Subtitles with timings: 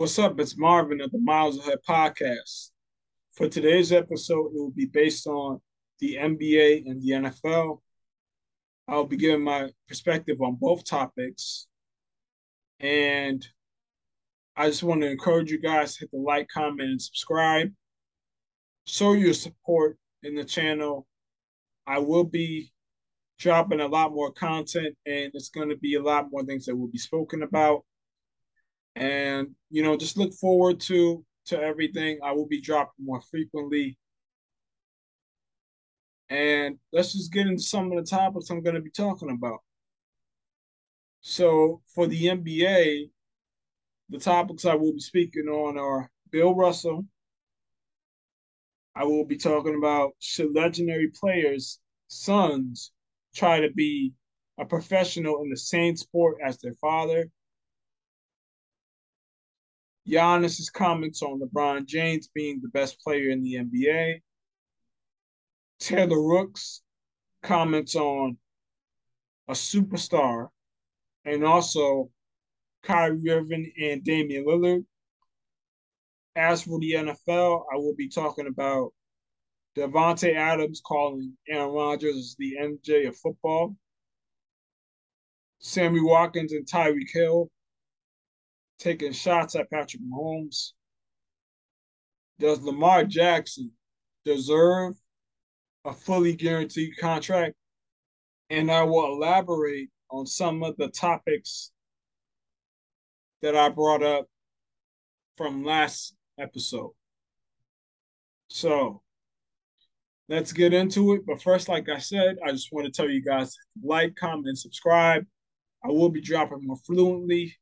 [0.00, 0.40] What's up?
[0.40, 2.70] It's Marvin of the Miles Ahead podcast.
[3.32, 5.60] For today's episode, it will be based on
[5.98, 7.82] the NBA and the NFL.
[8.88, 11.66] I'll be giving my perspective on both topics.
[12.80, 13.46] And
[14.56, 17.70] I just want to encourage you guys to hit the like, comment, and subscribe.
[18.86, 21.06] Show your support in the channel.
[21.86, 22.72] I will be
[23.38, 26.76] dropping a lot more content, and it's going to be a lot more things that
[26.76, 27.84] will be spoken about
[28.96, 32.18] and you know just look forward to to everything.
[32.22, 33.98] I will be dropping more frequently.
[36.28, 39.60] And let's just get into some of the topics i'm going to be talking about.
[41.20, 43.10] So for the nba
[44.08, 47.04] the topics i will be speaking on are bill russell.
[48.94, 52.92] I will be talking about should legendary players sons
[53.34, 54.12] try to be
[54.58, 57.30] a professional in the same sport as their father
[60.08, 64.20] Giannis's comments on LeBron James being the best player in the NBA.
[65.78, 66.82] Taylor Rooks
[67.42, 68.36] comments on
[69.48, 70.48] a superstar,
[71.24, 72.10] and also
[72.82, 74.84] Kyrie Irving and Damian Lillard.
[76.36, 78.92] As for the NFL, I will be talking about
[79.76, 83.76] Davante Adams calling Aaron Rodgers the MJ of football.
[85.58, 87.50] Sammy Watkins and Tyreek Hill
[88.80, 90.72] taking shots at Patrick Mahomes.
[92.38, 93.70] Does Lamar Jackson
[94.24, 94.94] deserve
[95.84, 97.54] a fully guaranteed contract?
[98.48, 101.70] And I will elaborate on some of the topics
[103.42, 104.26] that I brought up
[105.36, 106.92] from last episode.
[108.48, 109.02] So
[110.28, 111.26] let's get into it.
[111.26, 114.58] But first, like I said, I just want to tell you guys like, comment, and
[114.58, 115.24] subscribe.
[115.84, 117.54] I will be dropping more fluently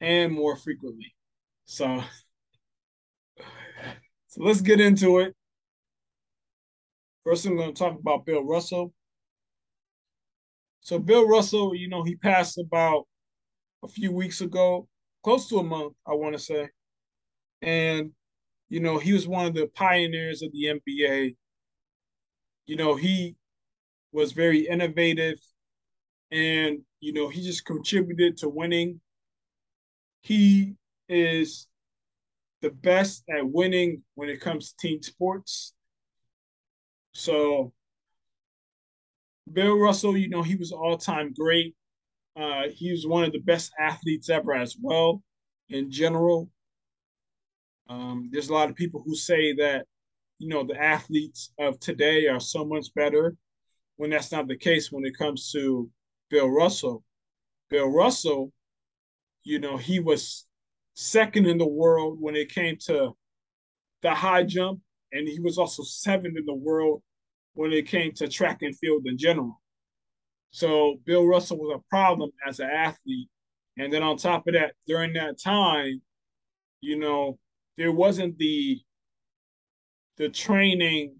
[0.00, 1.14] and more frequently.
[1.64, 2.02] So,
[4.28, 5.34] so let's get into it.
[7.24, 8.92] First, I'm going to talk about Bill Russell.
[10.80, 13.06] So, Bill Russell, you know, he passed about
[13.84, 14.88] a few weeks ago,
[15.22, 16.68] close to a month, I want to say.
[17.60, 18.12] And,
[18.68, 21.36] you know, he was one of the pioneers of the NBA.
[22.66, 23.36] You know, he
[24.12, 25.38] was very innovative
[26.30, 29.00] and, you know, he just contributed to winning
[30.28, 30.74] he
[31.08, 31.68] is
[32.60, 35.72] the best at winning when it comes to team sports.
[37.14, 37.72] So
[39.50, 41.74] Bill Russell, you know, he was all time great.
[42.36, 45.22] Uh, he was one of the best athletes ever as well
[45.70, 46.50] in general.
[47.88, 49.86] Um, there's a lot of people who say that,
[50.38, 53.34] you know, the athletes of today are so much better
[53.96, 55.88] when that's not the case when it comes to
[56.28, 57.02] Bill Russell.
[57.70, 58.52] Bill Russell
[59.48, 60.46] you know, he was
[60.92, 63.16] second in the world when it came to
[64.02, 67.02] the high jump, and he was also seventh in the world
[67.54, 69.58] when it came to track and field in general.
[70.50, 73.30] So Bill Russell was a problem as an athlete.
[73.78, 76.02] And then on top of that, during that time,
[76.82, 77.38] you know,
[77.78, 78.78] there wasn't the
[80.18, 81.14] the training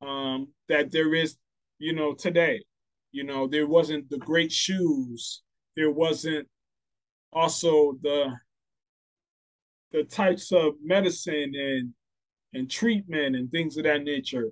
[0.00, 1.36] um, that there is,
[1.80, 2.62] you know, today.
[3.10, 5.42] You know, there wasn't the great shoes.
[5.76, 6.46] There wasn't
[7.32, 8.32] also the
[9.92, 11.92] the types of medicine and
[12.52, 14.50] and treatment and things of that nature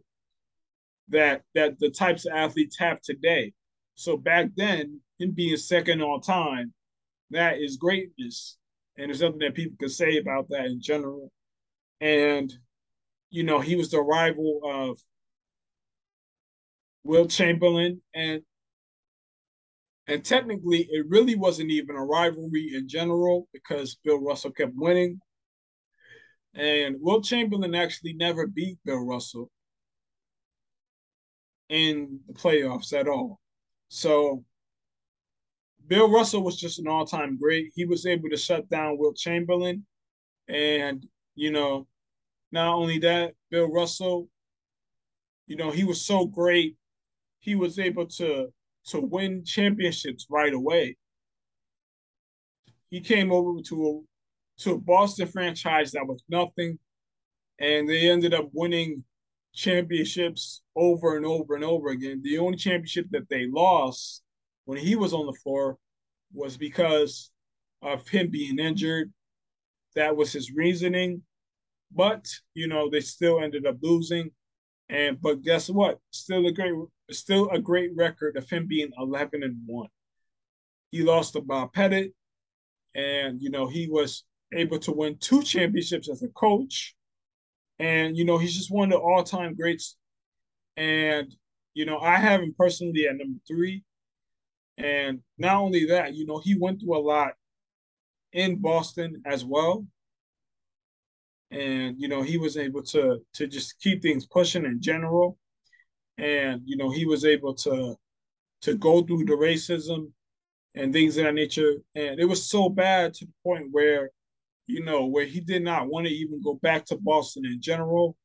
[1.09, 3.53] that that the types of athletes have today.
[3.95, 6.73] So back then, him being second all time,
[7.31, 8.57] that is greatness.
[8.97, 11.31] And there's something that people can say about that in general.
[12.01, 12.53] And,
[13.31, 14.99] you know, he was the rival of
[17.03, 18.03] Wilt Chamberlain.
[18.15, 18.43] And
[20.07, 25.21] and technically, it really wasn't even a rivalry in general because Bill Russell kept winning.
[26.55, 29.51] And Wilt Chamberlain actually never beat Bill Russell
[31.69, 33.41] in the playoffs at all.
[33.89, 34.45] So
[35.87, 37.73] Bill Russell was just an all time great.
[37.75, 39.87] He was able to shut down Wilt Chamberlain.
[40.49, 41.05] And,
[41.35, 41.87] you know,
[42.53, 44.29] not only that, Bill Russell,
[45.47, 46.77] you know, he was so great.
[47.41, 48.53] He was able to
[48.87, 50.97] to win championships right away.
[52.91, 56.79] He came over to a to a Boston franchise that was nothing,
[57.59, 59.03] and they ended up winning
[59.53, 62.21] championships over and over and over again.
[62.23, 64.23] The only championship that they lost
[64.65, 65.79] when he was on the floor
[66.33, 67.31] was because
[67.83, 69.13] of him being injured.
[69.95, 71.23] That was his reasoning.
[71.93, 74.31] But, you know, they still ended up losing.
[74.89, 75.99] And but guess what?
[76.11, 76.75] Still a great
[77.11, 79.89] still a great record of him being 11 and 1.
[80.91, 82.15] He lost to Bob Pettit,
[82.95, 86.95] and you know, he was able to win two championships as a coach.
[87.79, 89.97] And, you know, he's just one of the all time greats.
[90.77, 91.35] And,
[91.75, 93.83] you know, I have him personally at number three.
[94.79, 97.33] And not only that, you know, he went through a lot
[98.33, 99.87] in Boston as well.
[101.51, 105.39] And, you know, he was able to to just keep things pushing in general.
[106.19, 107.97] And, you know, he was able to
[108.63, 110.11] to go through the racism
[110.75, 111.75] and things of that nature.
[111.95, 114.11] And it was so bad to the point where,
[114.67, 118.17] you know, where he did not want to even go back to Boston in general.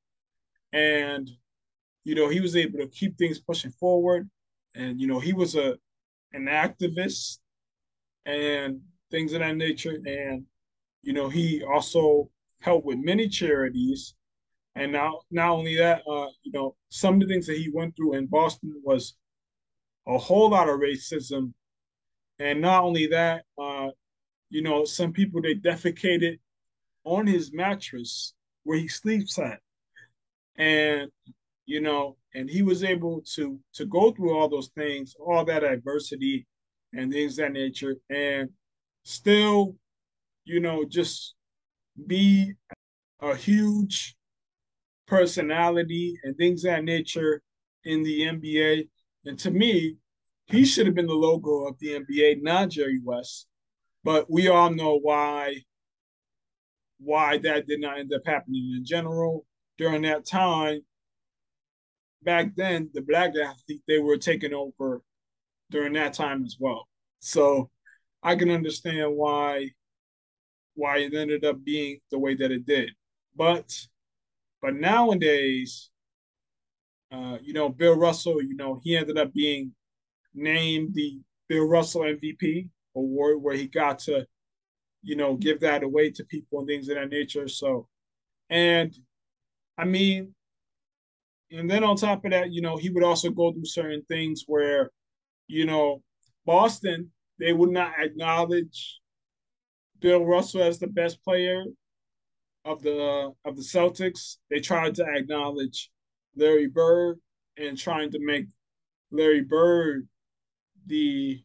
[0.71, 1.30] And,
[2.06, 4.30] you know, he was able to keep things pushing forward.
[4.75, 5.77] And, you know, he was a
[6.31, 7.39] an activist
[8.25, 8.81] and
[9.12, 10.00] things of that nature.
[10.06, 10.45] And,
[11.01, 12.30] you know, he also
[12.62, 14.13] helped with many charities.
[14.75, 17.95] And now, not only that, uh, you know, some of the things that he went
[17.95, 19.16] through in Boston was
[20.07, 21.54] a whole lot of racism
[22.39, 23.89] and not only that, uh,
[24.50, 26.39] you know, some people they defecated
[27.04, 28.33] on his mattress
[28.63, 29.60] where he sleeps at.
[30.57, 31.10] And,
[31.66, 35.63] you know, and he was able to to go through all those things, all that
[35.63, 36.48] adversity
[36.94, 38.50] and things that nature, and
[39.04, 39.75] still,
[40.45, 41.36] you know, just
[42.07, 42.54] be
[43.21, 44.16] a huge
[45.09, 47.41] personality and things that nature
[47.83, 48.88] in the NBA.
[49.25, 49.97] And to me,
[50.45, 53.47] he should have been the logo of the NBA, not Jerry West.
[54.03, 55.63] But we all know why
[57.01, 59.45] why that did not end up happening in general.
[59.77, 60.81] During that time,
[62.23, 65.01] back then, the black athlete they were taking over
[65.71, 66.88] during that time as well.
[67.19, 67.69] So
[68.23, 69.69] I can understand why
[70.75, 72.91] why it ended up being the way that it did.
[73.35, 73.77] But
[74.61, 75.89] but nowadays,
[77.11, 79.71] uh, you know, Bill Russell, you know, he ended up being
[80.33, 84.27] named the Bill Russell MVP award, where he got to,
[85.01, 87.47] you know, give that away to people and things of that nature.
[87.47, 87.88] So,
[88.50, 88.95] and
[89.77, 90.35] I mean,
[91.51, 94.44] and then on top of that, you know, he would also go through certain things
[94.45, 94.91] where,
[95.47, 96.03] you know,
[96.45, 99.00] Boston, they would not acknowledge
[100.00, 101.63] Bill Russell as the best player
[102.65, 104.38] of the of the Celtics.
[104.50, 105.91] They tried to acknowledge
[106.35, 107.19] Larry Bird
[107.57, 108.47] and trying to make
[109.11, 110.07] Larry Bird
[110.85, 111.44] the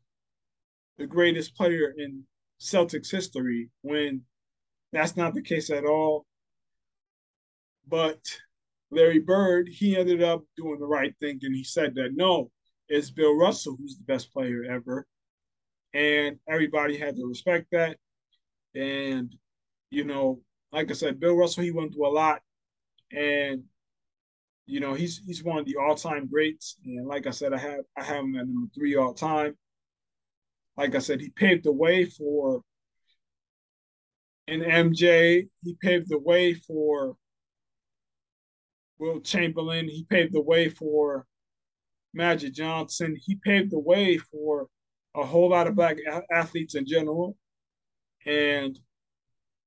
[0.98, 2.24] the greatest player in
[2.60, 4.22] Celtics history when
[4.92, 6.24] that's not the case at all.
[7.86, 8.20] But
[8.90, 12.50] Larry Bird, he ended up doing the right thing and he said that no,
[12.88, 15.06] it's Bill Russell who's the best player ever.
[15.92, 17.98] And everybody had to respect that.
[18.74, 19.34] And,
[19.90, 20.40] you know,
[20.74, 22.42] like I said, Bill Russell, he went through a lot.
[23.12, 23.62] And
[24.66, 27.58] you know, he's he's one of the all time greats, and like I said, I
[27.58, 29.56] have I have him at number three all time.
[30.76, 32.62] Like I said, he paved the way for
[34.48, 35.48] an MJ.
[35.62, 37.14] He paved the way for
[38.98, 39.88] Wilt Chamberlain.
[39.88, 41.26] He paved the way for
[42.14, 43.16] Magic Johnson.
[43.24, 44.66] He paved the way for
[45.14, 45.98] a whole lot of black
[46.32, 47.36] athletes in general.
[48.26, 48.76] And,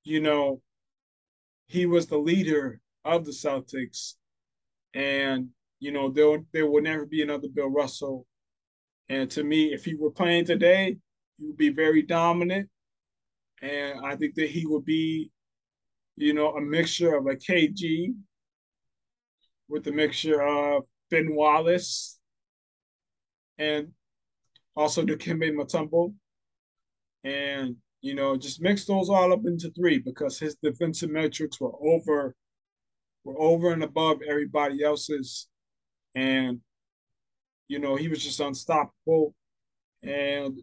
[0.04, 0.62] you know,
[1.68, 4.16] he was the leader of the Celtics
[4.94, 5.50] and
[5.80, 8.26] you know there there will never be another Bill Russell.
[9.10, 10.98] And to me, if he were playing today,
[11.38, 12.70] he would be very dominant,
[13.62, 15.32] and I think that he would be,
[16.18, 18.14] you know, a mixture of a KG
[19.70, 22.20] with a mixture of Ben Wallace
[23.58, 23.90] and
[24.76, 26.14] also Dikembe Mutombo.
[27.24, 31.74] And, you know, just mix those all up into three because his defensive metrics were
[31.82, 32.36] over
[33.24, 35.48] were over and above everybody else's.
[36.16, 36.62] And,
[37.68, 39.36] you know, he was just unstoppable
[40.02, 40.60] and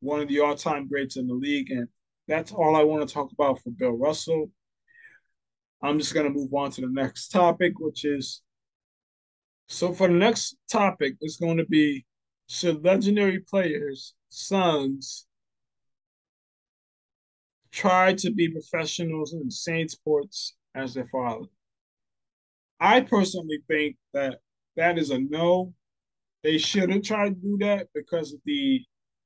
[0.00, 1.70] one of the all time greats in the league.
[1.70, 1.88] And
[2.28, 4.50] that's all I want to talk about for Bill Russell.
[5.82, 8.42] I'm just going to move on to the next topic, which is
[9.68, 12.04] so for the next topic, it's going to be
[12.48, 15.26] should legendary players' sons
[17.72, 21.46] try to be professionals in the same sports as their father?
[22.80, 24.38] I personally think that
[24.76, 25.72] that is a no.
[26.42, 28.80] They shouldn't try to do that because of the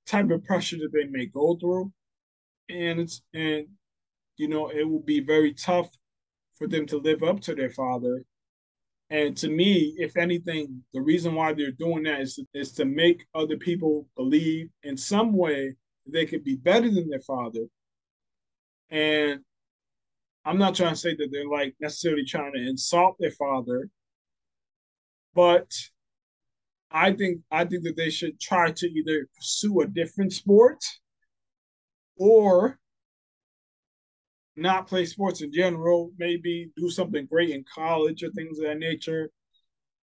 [0.06, 1.92] type of pressure that they may go through,
[2.68, 3.66] and it's and
[4.36, 5.88] you know it will be very tough
[6.56, 8.24] for them to live up to their father.
[9.08, 13.24] And to me, if anything, the reason why they're doing that is, is to make
[13.34, 15.76] other people believe in some way
[16.06, 17.66] they could be better than their father.
[18.90, 19.40] And
[20.44, 23.88] I'm not trying to say that they're like necessarily trying to insult their father,
[25.34, 25.70] but
[26.90, 30.84] I think I think that they should try to either pursue a different sport
[32.16, 32.78] or
[34.56, 38.78] not play sports in general, maybe do something great in college or things of that
[38.78, 39.30] nature,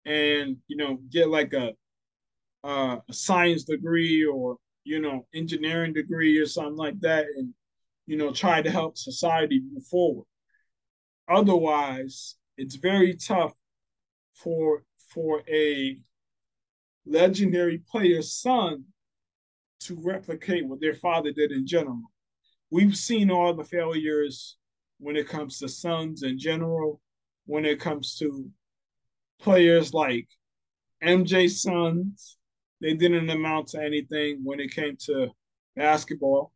[0.05, 1.73] and you know get like a
[2.65, 7.55] uh, a science degree or you know engineering degree or something like that, and
[8.07, 10.27] you know try to help society move forward.
[11.29, 13.55] Otherwise, it's very tough
[14.35, 15.99] for for a
[17.05, 18.85] legendary player's son
[19.81, 22.11] to replicate what their father did in general.
[22.71, 24.57] We've seen all the failures
[24.99, 27.01] when it comes to sons in general,
[27.45, 28.51] when it comes to
[29.39, 30.27] players like
[31.03, 32.39] MJ Sons,
[32.81, 35.29] they didn't amount to anything when it came to
[35.75, 36.53] basketball.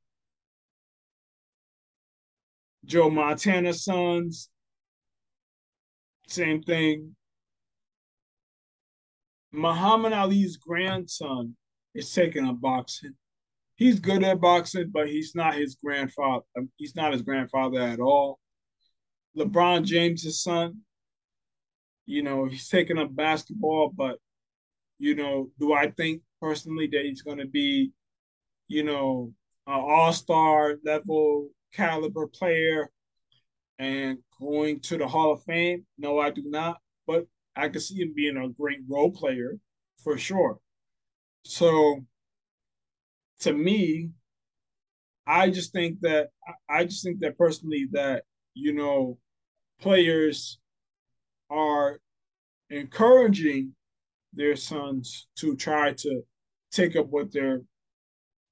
[2.84, 4.48] Joe Montana Sons,
[6.26, 7.14] same thing.
[9.52, 11.56] Muhammad Ali's grandson
[11.94, 13.14] is taking up boxing.
[13.76, 16.44] He's good at boxing, but he's not his grandfather.
[16.56, 18.38] Um, he's not his grandfather at all.
[19.36, 20.80] LeBron James's son,
[22.06, 24.18] you know, he's taking up basketball, but
[24.98, 27.92] you know, do I think personally that he's going to be,
[28.68, 29.32] you know,
[29.66, 32.90] an all-star level caliber player
[33.78, 35.84] and going to the Hall of Fame?
[35.98, 36.78] No, I do not.
[37.06, 39.58] But I can see him being a great role player
[40.02, 40.58] for sure.
[41.44, 42.04] So
[43.40, 44.10] to me,
[45.26, 46.28] I just think that
[46.68, 48.24] I just think that personally that
[48.54, 49.18] you know
[49.80, 50.58] players
[51.50, 52.00] are
[52.68, 53.74] encouraging
[54.32, 56.22] their sons to try to
[56.70, 57.62] take up what their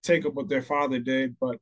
[0.02, 1.58] take up what their father did, but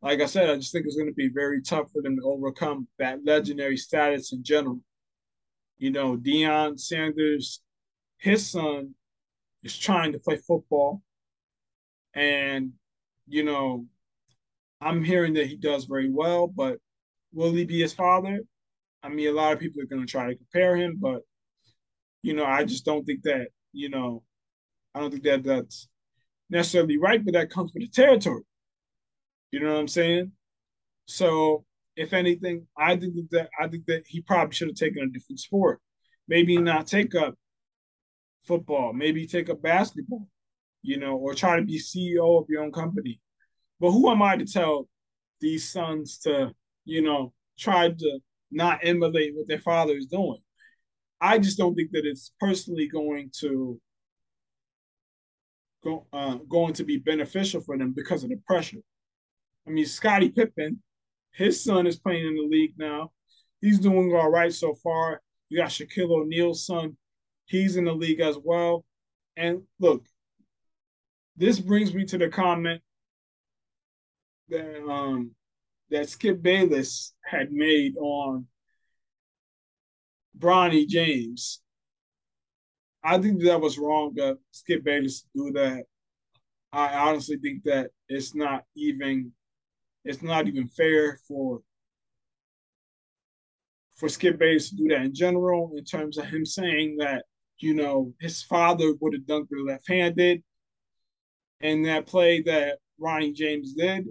[0.00, 2.22] like I said, I just think it's going to be very tough for them to
[2.22, 4.80] overcome that legendary status in general.
[5.76, 7.60] You know, Deion Sanders,
[8.18, 8.94] his son,
[9.62, 11.02] is trying to play football.
[12.14, 12.72] And,
[13.26, 13.86] you know,
[14.80, 16.78] I'm hearing that he does very well, but
[17.32, 18.40] will he be his father?
[19.02, 21.22] I mean, a lot of people are going to try to compare him, but,
[22.22, 24.22] you know, I just don't think that, you know,
[24.94, 25.88] I don't think that that's
[26.50, 28.42] necessarily right, but that comes with the territory.
[29.50, 30.32] You know what I'm saying?
[31.06, 31.64] So
[31.96, 35.40] if anything, I think that I think that he probably should have taken a different
[35.40, 35.80] sport.
[36.28, 37.34] Maybe not take up
[38.46, 40.28] football, maybe take up basketball,
[40.82, 43.20] you know, or try to be CEO of your own company.
[43.80, 44.88] But who am I to tell
[45.40, 46.52] these sons to,
[46.84, 48.18] you know, try to
[48.50, 50.38] not emulate what their father is doing?
[51.20, 53.80] I just don't think that it's personally going to
[55.82, 58.78] go, uh, going to be beneficial for them because of the pressure.
[59.68, 60.82] I mean, Scottie Pippen,
[61.32, 63.12] his son is playing in the league now.
[63.60, 65.20] He's doing all right so far.
[65.50, 66.96] You got Shaquille O'Neal's son.
[67.44, 68.84] He's in the league as well.
[69.36, 70.06] And look,
[71.36, 72.80] this brings me to the comment
[74.48, 75.32] that um,
[75.90, 78.46] that Skip Bayless had made on
[80.38, 81.60] Bronny James.
[83.04, 85.84] I think that was wrong of Skip Bayless do that.
[86.72, 89.32] I honestly think that it's not even
[90.08, 91.60] it's not even fair for
[93.96, 97.24] for Skip Bayless to do that in general, in terms of him saying that,
[97.58, 100.42] you know, his father would have dunked the left-handed
[101.60, 104.06] and that play that Bronny James did.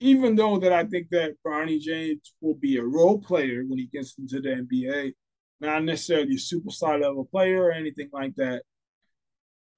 [0.00, 3.86] Even though that I think that Bronny James will be a role player when he
[3.86, 5.12] gets into the NBA,
[5.60, 8.62] not necessarily a superstar level player or anything like that.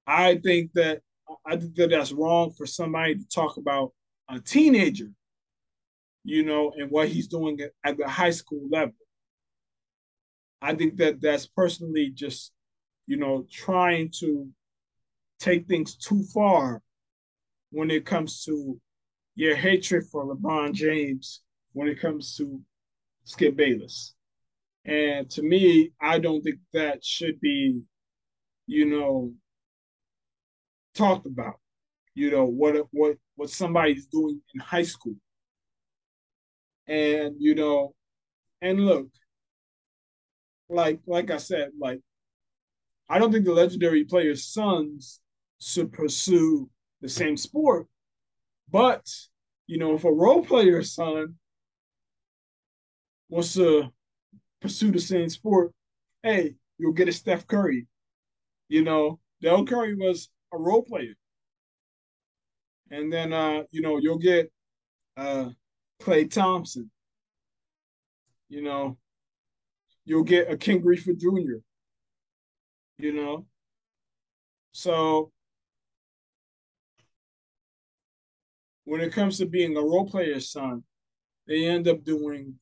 [0.07, 1.03] I think that
[1.45, 3.93] I think that that's wrong for somebody to talk about
[4.29, 5.11] a teenager,
[6.25, 8.95] you know, and what he's doing at the high school level.
[10.61, 12.53] I think that that's personally just,
[13.07, 14.49] you know, trying to
[15.39, 16.83] take things too far
[17.71, 18.81] when it comes to
[19.35, 21.43] your hatred for LeBron James,
[21.73, 22.61] when it comes to
[23.25, 24.15] Skip Bayless.
[24.85, 27.81] And to me, I don't think that should be,
[28.67, 29.33] you know,
[30.95, 31.61] talked about
[32.17, 35.15] you know what what what somebody's doing in high school.
[36.89, 37.95] And you know
[38.63, 39.09] and look
[40.69, 42.01] like like i said like
[43.09, 45.21] i don't think the legendary players sons
[45.61, 46.69] should pursue
[47.03, 47.87] the same sport.
[48.71, 49.07] But
[49.67, 51.35] you know if a role player's son
[53.29, 53.93] wants to
[54.63, 55.73] pursue the same sport
[56.23, 57.87] hey you'll get a steph curry.
[58.69, 61.15] You know Dell Curry was a role player
[62.91, 64.51] and then uh, you know you'll get
[65.17, 65.51] uh,
[66.03, 66.91] Klay Thompson.
[68.49, 68.97] You know,
[70.05, 71.59] you'll get a Ken Griffey Jr.
[72.99, 73.47] You know,
[74.73, 75.33] so
[78.85, 80.83] when it comes to being a role player's son,
[81.47, 82.55] they end up doing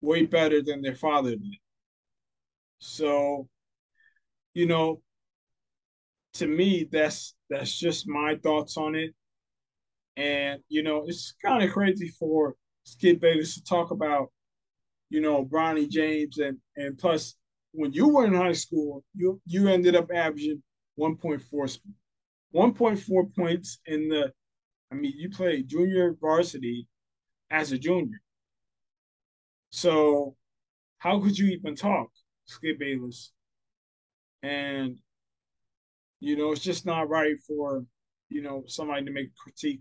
[0.00, 1.56] way better than their father did.
[2.78, 3.48] So,
[4.54, 5.02] you know,
[6.34, 9.14] to me, that's that's just my thoughts on it.
[10.20, 14.30] And you know, it's kind of crazy for Skip Bayless to talk about,
[15.08, 17.36] you know, Bronny James and and plus
[17.72, 20.62] when you were in high school, you you ended up averaging
[20.98, 21.78] 1.4
[22.54, 24.30] 1.4 points in the
[24.92, 26.86] I mean, you played junior varsity
[27.50, 28.20] as a junior.
[29.70, 30.36] So
[30.98, 32.10] how could you even talk,
[32.44, 33.32] Skip Bayless?
[34.42, 34.98] And
[36.20, 37.86] you know, it's just not right for,
[38.28, 39.80] you know, somebody to make critique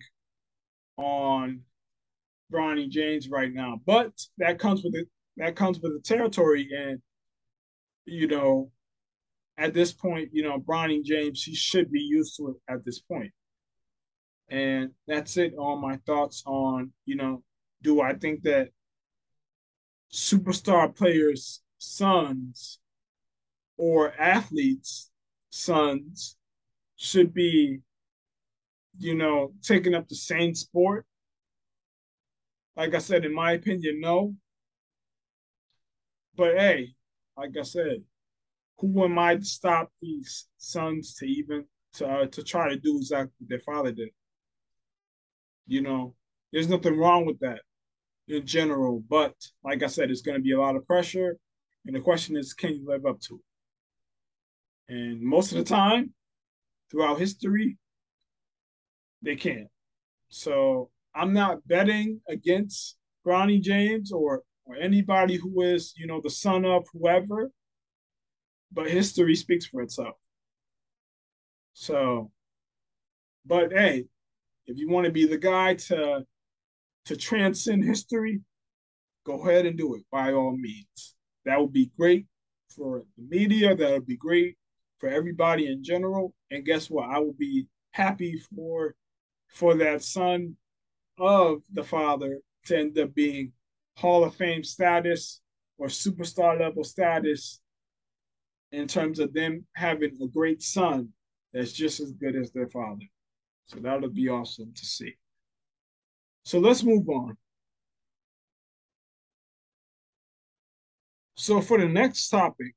[1.00, 1.62] on
[2.52, 3.80] Bronny James right now.
[3.86, 5.08] But that comes with it.
[5.38, 7.02] That comes with the territory, and
[8.06, 8.72] you know,
[9.58, 13.00] at this point, you know, Bronny James, he should be used to it at this
[13.00, 13.32] point.
[14.50, 17.44] And that's it on my thoughts on, you know,
[17.84, 18.70] do I think that
[20.12, 22.80] superstar players' sons
[23.78, 25.12] or athletes'
[25.52, 26.36] sons
[26.96, 27.80] should be,
[29.00, 31.06] you know, taking up the same sport?
[32.76, 34.36] Like I said, in my opinion, no.
[36.36, 36.94] But hey,
[37.36, 38.04] like I said,
[38.78, 42.98] who am I to stop these sons to even to uh, to try to do
[42.98, 44.10] exactly what their father did?
[45.68, 46.16] You know,
[46.52, 47.62] there's nothing wrong with that
[48.28, 51.38] in general, but like I said, it's going to be a lot of pressure,
[51.86, 53.36] and the question is, can you live up to
[54.88, 54.94] it?
[54.94, 56.14] And most of the time,
[56.90, 57.78] throughout history,
[59.22, 59.68] they can't.
[60.30, 66.30] So I'm not betting against Bronny James or or anybody who is, you know, the
[66.30, 67.50] son of whoever,
[68.72, 70.16] but history speaks for itself.
[71.74, 72.32] So,
[73.46, 74.06] but hey,
[74.68, 76.26] if you want to be the guy to
[77.06, 78.42] to transcend history,
[79.26, 81.16] go ahead and do it by all means.
[81.46, 82.28] That would be great
[82.70, 83.76] for the media.
[83.76, 84.56] That would be great
[85.00, 86.36] for everybody in general.
[86.52, 87.10] And guess what?
[87.10, 88.94] I will be happy for
[89.50, 90.56] for that son
[91.18, 93.52] of the father to end up being
[93.98, 95.42] Hall of Fame status
[95.78, 97.60] or superstar level status
[98.72, 101.10] in terms of them having a great son
[101.54, 103.06] that's just as good as their father.
[103.66, 105.16] So that'll be awesome to see.
[106.44, 107.38] So let's move on.
[111.36, 112.76] So for the next topic,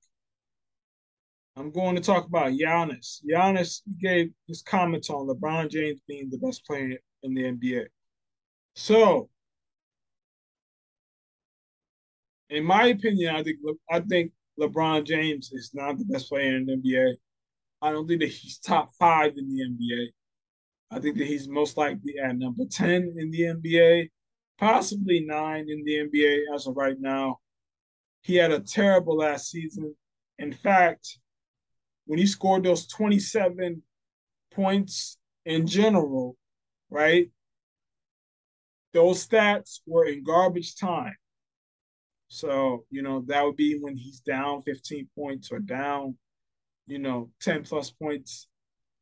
[1.56, 3.20] I'm going to talk about Giannis.
[3.30, 7.86] Giannis gave his comments on LeBron James being the best player in the NBA.
[8.74, 9.28] So
[12.48, 13.58] in my opinion, I think
[13.90, 17.14] I think LeBron James is not the best player in the NBA.
[17.80, 20.08] I don't think that he's top five in the NBA.
[20.90, 24.10] I think that he's most likely at number 10 in the NBA,
[24.58, 27.38] possibly nine in the NBA as of right now.
[28.20, 29.96] He had a terrible last season.
[30.38, 31.18] In fact,
[32.06, 33.82] when he scored those 27
[34.52, 36.36] points in general,
[36.90, 37.30] right?
[38.92, 41.16] Those stats were in garbage time.
[42.28, 46.16] So, you know, that would be when he's down 15 points or down,
[46.86, 48.48] you know, 10 plus points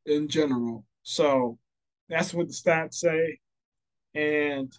[0.05, 0.85] in general.
[1.03, 1.57] So
[2.09, 3.39] that's what the stats say.
[4.13, 4.71] And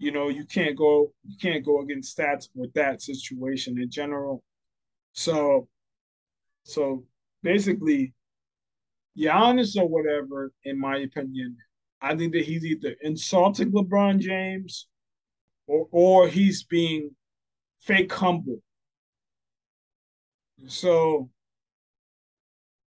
[0.00, 4.42] you know, you can't go you can't go against stats with that situation in general.
[5.12, 5.68] So
[6.70, 7.04] so
[7.42, 8.14] basically
[9.18, 11.56] Giannis or whatever, in my opinion,
[12.00, 14.86] I think that he's either insulting LeBron James
[15.66, 17.10] or or he's being
[17.80, 18.62] fake humble.
[20.66, 21.30] So,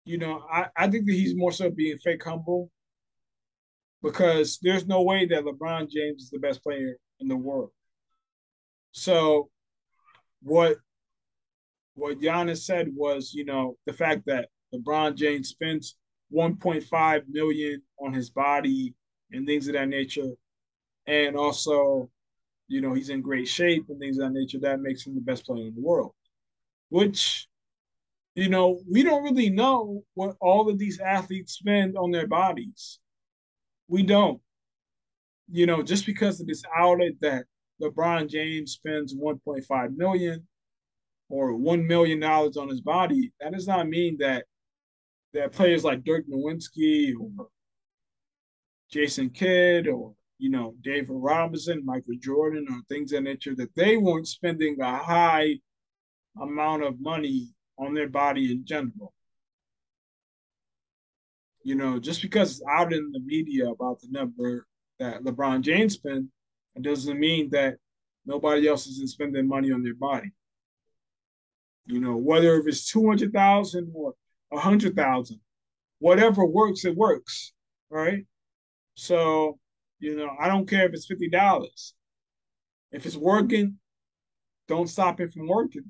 [0.04, 2.70] you know, I, I think that he's more so being fake humble
[4.02, 7.70] because there's no way that LeBron James is the best player in the world.
[8.92, 9.50] So,
[10.42, 10.78] what
[11.98, 15.96] what Giannis said was, you know, the fact that LeBron James spends
[16.32, 18.94] 1.5 million on his body
[19.32, 20.30] and things of that nature,
[21.06, 22.10] and also
[22.68, 25.20] you know, he's in great shape and things of that nature, that makes him the
[25.20, 26.12] best player in the world.
[26.90, 27.48] Which,
[28.34, 33.00] you know, we don't really know what all of these athletes spend on their bodies.
[33.88, 34.40] We don't.
[35.50, 37.46] You know, just because of this outlet that
[37.82, 40.46] LeBron James spends 1.5 million
[41.28, 44.44] or one million dollars on his body, that does not mean that
[45.34, 47.48] that players like Dirk Nowitzki or
[48.90, 53.96] Jason Kidd or you know, David Robinson, Michael Jordan, or things of nature, that they
[53.96, 55.58] weren't spending a high
[56.40, 59.12] amount of money on their body in general.
[61.64, 64.66] You know, just because it's out in the media about the number
[65.00, 66.26] that LeBron James spent,
[66.76, 67.76] It doesn't mean that
[68.24, 70.32] nobody else isn't spending money on their body.
[71.88, 74.14] You know, whether if it's 200,000 or
[74.50, 75.40] 100,000,
[76.00, 77.52] whatever works, it works,
[77.88, 78.26] right?
[78.94, 79.58] So,
[79.98, 81.92] you know, I don't care if it's $50.
[82.92, 83.78] If it's working,
[84.68, 85.84] don't stop it from working.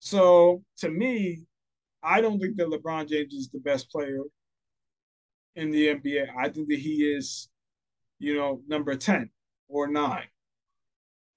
[0.00, 1.44] So to me,
[2.02, 4.20] I don't think that LeBron James is the best player
[5.54, 6.26] in the NBA.
[6.38, 7.48] I think that he is,
[8.18, 9.30] you know, number 10
[9.68, 10.28] or nine.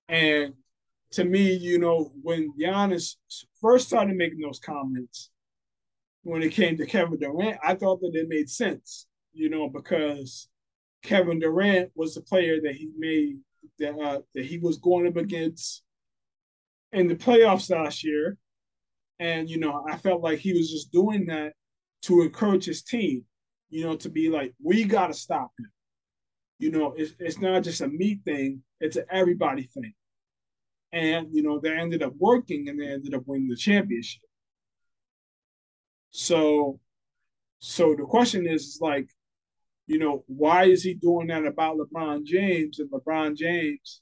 [0.09, 0.55] And
[1.11, 3.15] to me, you know, when Giannis
[3.61, 5.31] first started making those comments,
[6.23, 10.47] when it came to Kevin Durant, I thought that it made sense, you know, because
[11.03, 13.37] Kevin Durant was the player that he made
[13.79, 15.83] that uh, that he was going up against
[16.91, 18.37] in the playoffs last year,
[19.19, 21.53] and you know, I felt like he was just doing that
[22.03, 23.23] to encourage his team,
[23.69, 25.71] you know, to be like, we got to stop him.
[26.59, 29.93] You know, it's it's not just a me thing; it's an everybody thing.
[30.91, 34.21] And you know, they ended up working, and they ended up winning the championship.
[36.11, 36.79] So,
[37.59, 39.09] so the question is, is like,
[39.87, 42.79] you know, why is he doing that about LeBron James?
[42.79, 44.01] And LeBron James,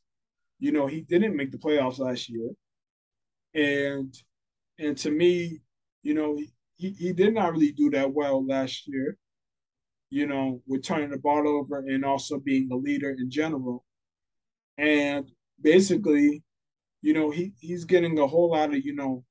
[0.60, 2.52] you know, he didn't make the playoffs last year,
[3.54, 4.14] and
[4.80, 5.60] and to me,
[6.04, 6.40] you know,
[6.78, 9.18] he, he did not really do that well last year,
[10.10, 13.84] you know, with turning the ball over and also being a leader in general.
[14.78, 15.30] And
[15.62, 16.44] basically,
[17.08, 19.24] you know, he, he's getting a whole lot of, you know,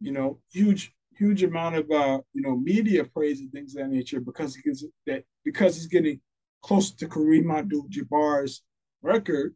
[0.00, 3.90] you know, huge, huge amount of uh, you know, media praise and things of that
[3.90, 6.20] nature because he gets that because he's getting
[6.62, 8.64] close to Kareem Abdul Jabbar's
[9.00, 9.54] record,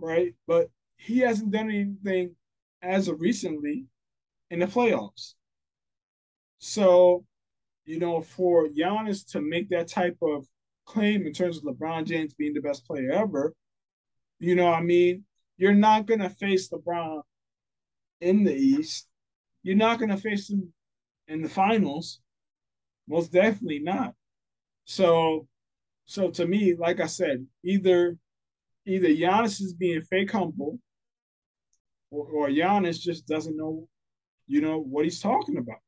[0.00, 0.34] right?
[0.48, 2.34] But he hasn't done anything
[2.82, 3.86] as of recently
[4.50, 5.34] in the playoffs.
[6.58, 7.24] So,
[7.84, 10.44] you know, for Giannis to make that type of
[10.86, 13.54] claim in terms of LeBron James being the best player ever,
[14.40, 15.22] you know, I mean,
[15.56, 17.22] you're not going to face LeBron
[18.20, 19.08] in the East.
[19.62, 20.72] You're not going to face him
[21.28, 22.20] in the finals.
[23.08, 24.14] Most definitely not.
[24.84, 25.46] So,
[26.04, 28.16] so to me, like I said, either
[28.86, 30.78] either Giannis is being fake humble
[32.10, 33.88] or, or Giannis just doesn't know,
[34.46, 35.80] you know, what he's talking about.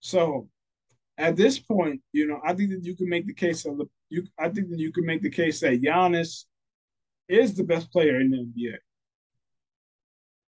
[0.00, 0.48] So
[1.18, 3.86] at this point, you know, I think that you can make the case of the
[4.08, 4.24] you.
[4.38, 6.44] I think that you can make the case that Giannis
[7.28, 8.76] is the best player in the NBA.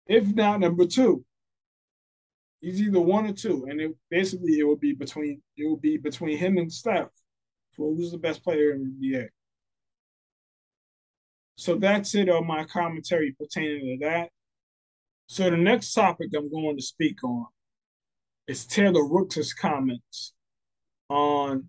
[0.06, 1.24] If not number two,
[2.60, 5.96] he's either one or two, and it basically it would be between it would be
[5.96, 7.08] between him and Steph
[7.76, 9.28] for who's the best player in the NBA.
[11.56, 14.30] So that's it on my commentary pertaining to that.
[15.26, 17.46] So the next topic I'm going to speak on
[18.46, 20.32] is Taylor Rooks' comments
[21.10, 21.68] on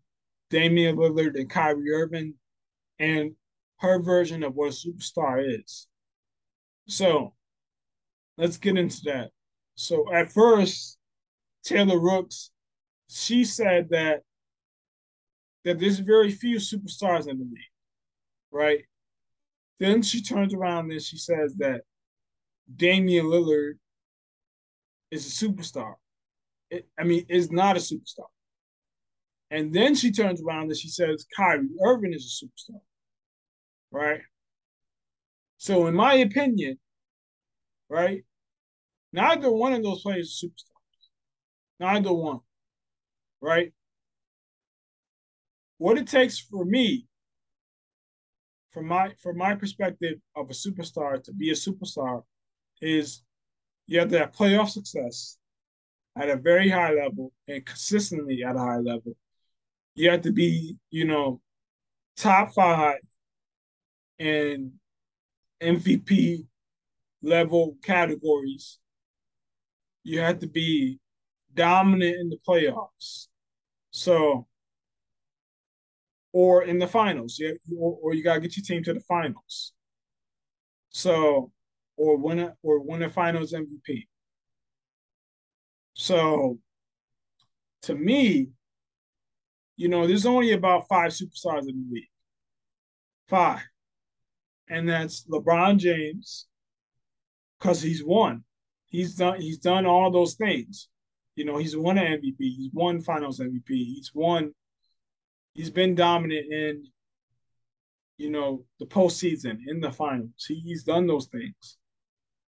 [0.50, 2.36] Damian Lillard and Kyrie Irving
[3.00, 3.32] and
[3.80, 5.88] her version of what a superstar is.
[6.88, 7.34] So
[8.38, 9.30] let's get into that.
[9.76, 10.98] So at first,
[11.63, 12.52] Taylor Rooks,
[13.10, 14.22] she said that
[15.65, 17.74] that there's very few superstars in the league,
[18.52, 18.86] right?
[19.80, 21.82] Then she turns around and she says that
[22.74, 23.74] Damian Lillard
[25.12, 25.96] is a superstar.
[26.70, 28.28] It, I mean, is not a superstar.
[29.52, 32.82] And then she turns around and she says Kyrie Irving is a superstar.
[33.91, 34.21] Right?
[35.58, 36.80] So, in my opinion,
[37.89, 38.23] right,
[39.12, 41.10] neither one of those players is superstars.
[41.80, 42.39] Neither one.
[43.41, 43.73] Right?
[45.78, 47.08] What it takes for me,
[48.71, 52.23] from my from my perspective of a superstar to be a superstar
[52.82, 53.23] is
[53.88, 55.38] you have to have playoff success
[56.15, 59.15] at a very high level and consistently at a high level.
[59.95, 61.41] You have to be, you know,
[62.15, 62.99] top five
[64.20, 64.74] in
[65.62, 66.46] MVP
[67.22, 68.80] level categories.
[70.04, 71.00] You have to be
[71.54, 73.28] dominant in the playoffs.
[73.92, 74.48] So,
[76.32, 77.42] or in the finals,
[77.78, 79.74] or, or you gotta get your team to the finals.
[80.90, 81.52] So
[81.98, 84.08] or win a or win a finals MVP.
[85.94, 86.60] So
[87.84, 88.50] to me,
[89.76, 92.10] you know, there's only about five superstars in the league.
[93.28, 93.62] Five.
[94.70, 96.48] And that's LeBron James,
[97.60, 98.44] because he's won.
[98.88, 100.90] He's done he's done all those things.
[101.36, 104.54] You know, he's won an MVP, he's won finals MVP, he's won,
[105.54, 106.84] he's been dominant in
[108.18, 110.46] you know the postseason in the finals.
[110.48, 111.78] He, he's done those things.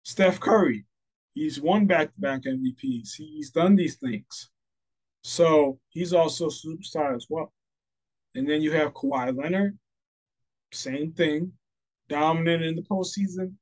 [0.03, 0.87] Steph Curry,
[1.35, 3.15] he's won back-to-back MVPs.
[3.17, 4.51] He's done these things.
[5.23, 7.53] So he's also a superstar as well.
[8.35, 9.79] And then you have Kawhi Leonard.
[10.73, 11.53] same thing,
[12.11, 13.55] dominant in the postseason,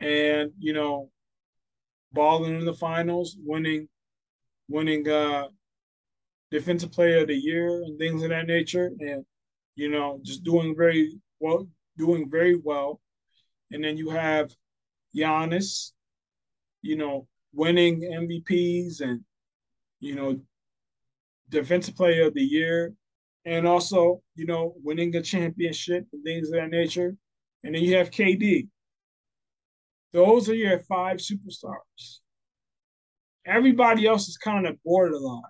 [0.00, 1.10] and you know,
[2.12, 3.88] balling in the finals, winning,
[4.68, 5.48] winning uh
[6.50, 9.26] defensive player of the year and things of that nature, and
[9.74, 11.68] you know, just doing very well,
[11.98, 13.00] doing very well.
[13.70, 14.50] And then you have
[15.14, 15.92] Giannis,
[16.80, 19.20] you know, winning MVPs and
[20.00, 20.40] you know,
[21.50, 22.94] defensive player of the year,
[23.44, 27.16] and also, you know, winning a championship and things of that nature.
[27.64, 28.68] And then you have KD.
[30.12, 32.20] Those are your five superstars.
[33.46, 35.42] Everybody else is kind of borderline.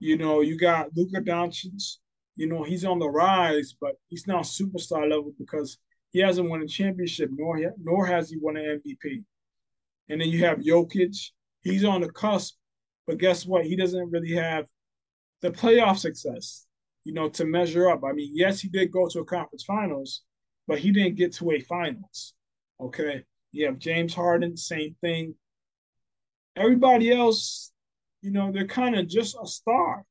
[0.00, 1.96] You know, you got Luka Doncic.
[2.36, 5.78] You know, he's on the rise, but he's not superstar level because
[6.10, 9.24] he hasn't won a championship, nor nor has he won an MVP.
[10.08, 11.16] And then you have Jokic.
[11.62, 12.56] He's on the cusp,
[13.06, 13.64] but guess what?
[13.64, 14.66] He doesn't really have
[15.40, 16.66] the playoff success,
[17.04, 18.02] you know, to measure up.
[18.04, 20.22] I mean, yes, he did go to a conference finals,
[20.66, 22.34] but he didn't get to a finals.
[22.80, 23.24] Okay.
[23.52, 25.34] You have James Harden, same thing.
[26.56, 27.72] Everybody else,
[28.22, 30.04] you know, they're kind of just a star.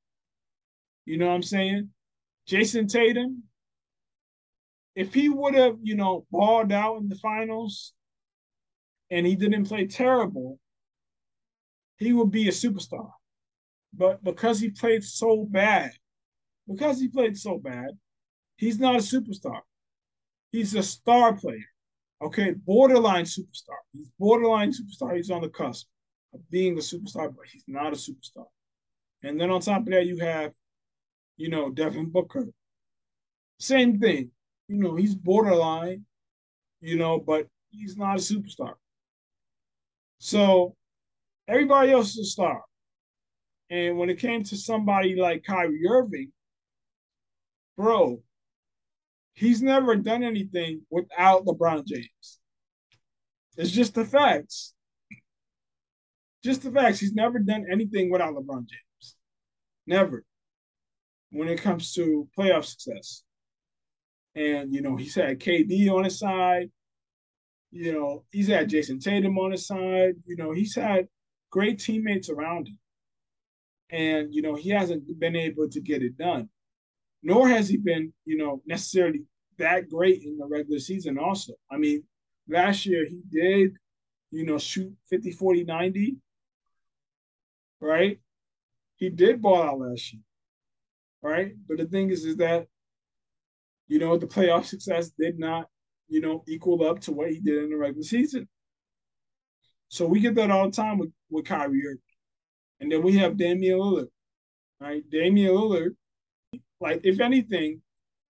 [1.05, 1.89] You know what I'm saying?
[2.47, 3.43] Jayson Tatum,
[4.95, 7.93] if he would have, you know, balled out in the finals
[9.09, 10.59] and he didn't play terrible,
[11.97, 13.11] he would be a superstar.
[13.93, 15.91] But because he played so bad,
[16.67, 17.91] because he played so bad,
[18.55, 19.61] he's not a superstar.
[20.53, 21.65] He's a star player.
[22.21, 23.79] Okay, borderline superstar.
[23.91, 25.15] He's borderline superstar.
[25.15, 25.87] He's on the cusp
[26.33, 28.45] of being a superstar, but he's not a superstar.
[29.23, 30.51] And then on top of that, you have,
[31.37, 32.47] you know, Devin Booker.
[33.59, 34.29] Same thing.
[34.67, 36.05] You know, he's borderline,
[36.81, 38.75] you know, but he's not a superstar.
[40.19, 40.75] So
[41.47, 42.61] everybody else is a star.
[43.71, 46.31] And when it came to somebody like Kyrie Irving,
[47.75, 48.21] bro,
[49.33, 52.39] he's never done anything without LeBron James.
[53.57, 54.73] It's just the facts.
[56.43, 56.99] Just the facts.
[56.99, 59.15] He's never done anything without LeBron James.
[59.87, 60.23] Never.
[61.31, 63.23] When it comes to playoff success.
[64.35, 66.71] And, you know, he's had KD on his side.
[67.71, 70.15] You know, he's had Jayson Tatum on his side.
[70.25, 71.07] You know, he's had
[71.51, 72.79] great teammates around him.
[73.89, 76.49] And, you know, he hasn't been able to get it done.
[77.23, 79.23] Nor has he been, you know, necessarily
[79.57, 81.53] that great in the regular season, also.
[81.71, 82.03] I mean,
[82.49, 83.77] last year he did,
[84.31, 86.17] you know, shoot 50, 40, 90,
[87.79, 88.19] right?
[88.97, 90.21] He did ball out last year,
[91.21, 91.53] right?
[91.67, 92.67] But the thing is, is that,
[93.87, 95.67] you know, the playoff success did not,
[96.09, 98.47] you know, equal up to what he did in the regular season.
[99.87, 101.99] So we get that all the time with, with Kyrie Irving.
[102.79, 104.07] And then we have Damian Lillard,
[104.79, 105.03] right?
[105.09, 105.95] Damian Lillard,
[106.83, 107.81] like, if anything,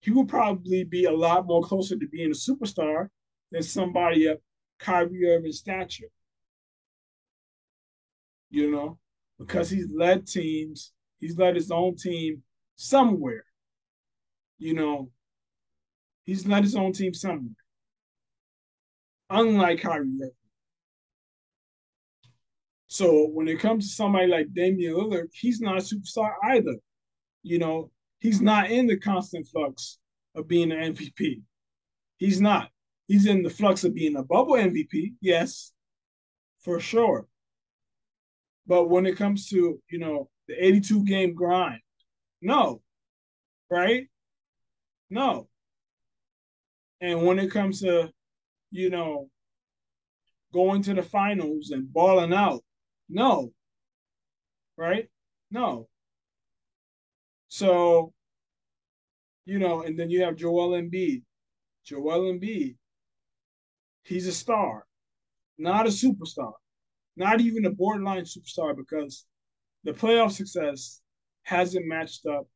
[0.02, 3.08] he will probably be a lot more closer to being a superstar
[3.52, 4.38] than somebody of
[4.80, 6.10] Kyrie Irving's stature.
[8.52, 9.00] You know,
[9.40, 12.44] because he's led teams, he's led his own team
[12.76, 13.46] somewhere.
[14.60, 15.10] You know,
[16.24, 17.56] he's led his own team somewhere.
[19.32, 20.32] Unlike Kyrie Irving.
[22.86, 26.76] So when it comes to somebody like Damian Lillard, he's not a superstar either.
[27.42, 27.90] You know,
[28.24, 30.00] he's not in the constant flux
[30.34, 31.42] of being an MVP.
[32.18, 32.70] He's not.
[33.08, 35.74] He's in the flux of being a bubble MVP, yes,
[36.62, 37.28] for sure.
[38.66, 41.82] But when it comes to, you know, the 82 game grind,
[42.42, 42.82] no.
[43.70, 44.08] Right?
[45.10, 45.50] No.
[47.02, 48.10] And when it comes to,
[48.72, 49.30] you know,
[50.54, 52.64] going to the finals and balling out,
[53.10, 53.52] no.
[54.78, 55.10] Right?
[55.52, 55.90] No.
[57.54, 58.12] So,
[59.46, 61.22] you know, and then you have Joel Embiid.
[61.86, 62.78] Joel Embiid,
[64.02, 64.88] he's a star,
[65.60, 66.54] not a superstar,
[67.16, 69.28] not even a borderline superstar because
[69.84, 71.02] the playoff success
[71.44, 72.48] hasn't matched up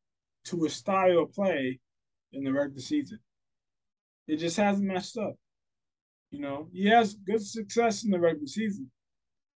[0.46, 1.78] to his style of play
[2.32, 3.20] in the regular season.
[4.26, 5.36] It just hasn't matched up.
[6.32, 8.90] You know, he has good success in the regular season,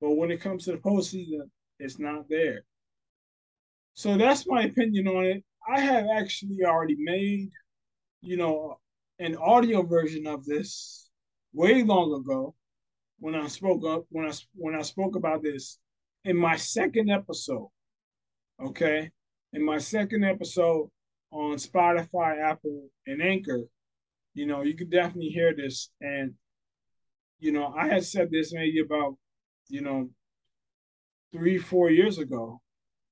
[0.03, 1.49] but when it comes to the postseason,
[1.79, 2.67] it's not there.
[3.95, 5.45] So that's my opinion on it.
[5.69, 7.51] I have actually already made,
[8.23, 8.79] you know,
[9.19, 11.09] an audio version of this
[11.53, 12.55] way long ago
[13.19, 15.79] when I spoke up when I when I spoke about this
[16.25, 17.69] in my second episode.
[18.63, 19.11] Okay,
[19.53, 20.91] in my second episode
[21.31, 23.61] on Spotify, Apple, and Anchor,
[24.35, 25.91] you know, you could definitely hear this.
[26.01, 26.35] And
[27.39, 29.17] you know, I had said this maybe about
[29.69, 30.11] you know
[31.33, 32.61] three, four years ago.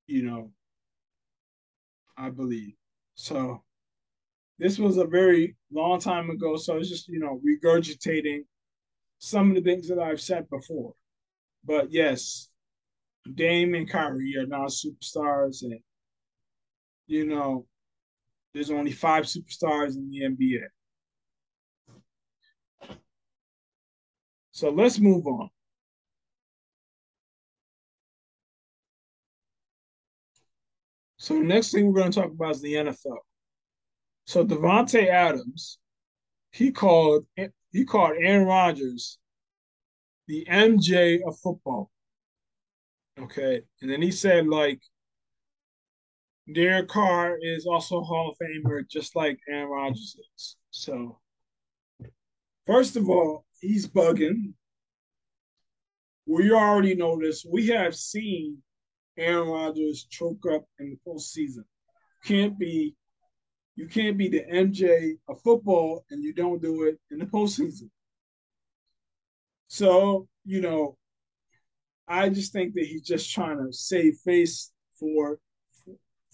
[0.06, 0.52] You know,
[2.18, 2.74] I believe.
[3.14, 3.62] So
[4.58, 8.40] this was a very long time ago, so it's just you know regurgitating
[9.18, 10.94] some of the things that I've said before.
[11.64, 12.48] But yes,
[13.34, 15.78] Dame and Kyrie are now superstars, and
[17.06, 17.66] you know,
[18.52, 20.66] there's only five superstars in the NBA.
[24.50, 25.50] So let's move on.
[31.18, 33.18] So the next thing we're going to talk about is the NFL.
[34.26, 35.78] So Davante Adams,
[36.52, 37.26] he called
[37.70, 39.18] he called Aaron Rodgers
[40.28, 41.90] the MJ of football.
[43.20, 44.80] Okay, and then he said like
[46.54, 50.56] Derek Carr is also a Hall of Famer, just like Aaron Rodgers is.
[50.70, 51.18] So,
[52.66, 54.52] first of all, he's bugging.
[56.26, 57.44] We already know this.
[57.44, 58.62] We have seen
[59.18, 61.64] Aaron Rodgers choke up in the postseason.
[62.24, 62.94] Can't be,
[63.76, 67.90] you can't be the MJ of football and you don't do it in the postseason.
[69.68, 70.96] So, you know,
[72.08, 75.38] I just think that he's just trying to save face for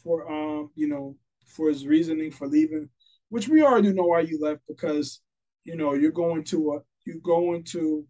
[0.02, 1.16] for um, you know,
[1.46, 2.88] for his reasoning for leaving,
[3.30, 5.20] which we already know why you left because,
[5.64, 8.06] you know, you're going to a you going to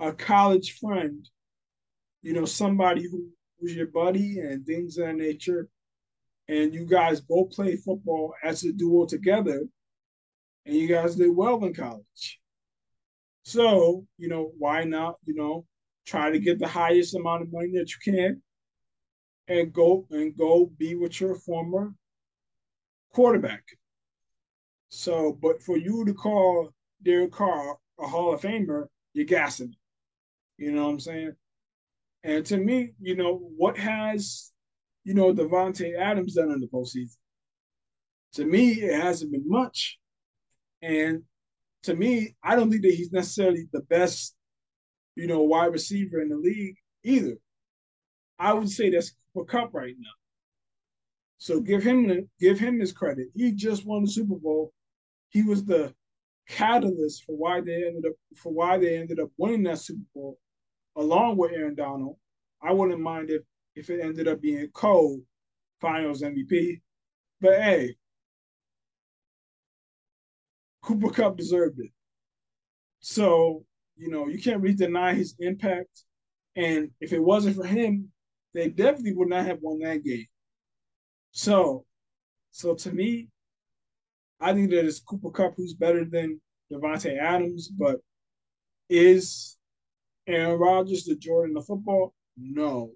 [0.00, 1.28] a college friend,
[2.22, 3.26] you know, somebody who
[3.58, 5.68] who's your buddy and things of that nature,
[6.48, 9.66] and you guys both play football as a duo together,
[10.66, 12.40] and you guys did well in college.
[13.42, 15.66] So, you know, why not, you know,
[16.06, 18.42] try to get the highest amount of money that you can
[19.48, 21.94] and go and go be with your former
[23.12, 23.64] quarterback.
[24.90, 26.70] So, but for you to call
[27.02, 29.74] Derek Carr a Hall of Famer, you're gassing.
[30.56, 31.32] You know what I'm saying?
[32.24, 34.52] And to me, you know, what has,
[35.04, 37.16] you know, Davante Adams done in the postseason?
[38.34, 39.98] To me, it hasn't been much.
[40.82, 41.22] And
[41.84, 44.34] to me, I don't think that he's necessarily the best,
[45.14, 47.36] you know, wide receiver in the league either.
[48.38, 50.10] I would say that's for Kupp right now.
[51.38, 53.28] So give him give him his credit.
[53.34, 54.72] He just won the Super Bowl.
[55.30, 55.94] He was the
[56.48, 60.38] catalyst for why they ended up for why they ended up winning that Super Bowl,
[60.98, 62.16] along with Aaron Donald.
[62.60, 63.42] I wouldn't mind if
[63.74, 65.20] if it ended up being Cole
[65.80, 66.80] Finals MVP.
[67.40, 67.96] But hey,
[70.82, 71.92] Cooper Kupp deserved it.
[73.00, 73.64] So
[73.96, 76.04] you know you can't really deny his impact.
[76.56, 78.10] And if it wasn't for him,
[78.52, 80.26] they definitely would not have won that game.
[81.30, 81.84] So,
[82.50, 83.28] so to me,
[84.40, 86.40] I think that it's Cooper Kupp who's better than
[86.72, 88.00] Davante Adams, but
[88.88, 89.57] is
[90.28, 92.14] Aaron Rodgers the Jordan of football?
[92.36, 92.92] No.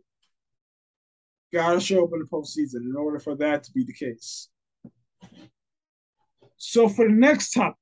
[1.53, 4.49] Gotta show up in the postseason in order for that to be the case.
[6.57, 7.77] So for the next topic,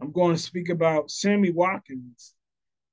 [0.00, 2.34] I'm going to speak about Sammy Watkins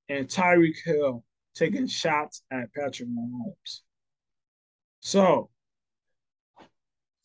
[0.08, 1.24] and Tyreek Hill
[1.56, 3.82] taking shots at Patrick Mahomes.
[5.02, 5.50] So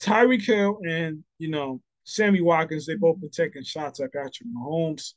[0.01, 5.13] Tyreek Hill and you know Sammy Watkins, they both been taking shots at Patrick Mahomes.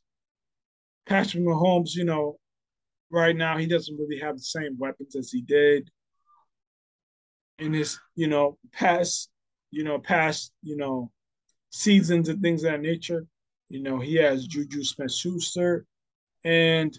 [1.12, 2.38] Patrick Mahomes, you know,
[3.10, 5.90] right now he doesn't really have the same weapons as he did
[7.60, 9.30] in his, you know, past,
[9.72, 11.12] you know, past, you know,
[11.70, 13.26] seasons and things of that nature.
[13.68, 15.86] You know, he has Juju Smith Schuster
[16.46, 16.98] and